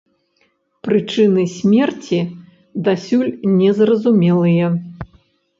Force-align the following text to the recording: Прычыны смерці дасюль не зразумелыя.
Прычыны 0.85 1.43
смерці 1.57 2.19
дасюль 2.87 3.29
не 3.59 3.69
зразумелыя. 3.81 4.73